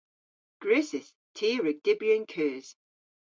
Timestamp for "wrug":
1.61-1.77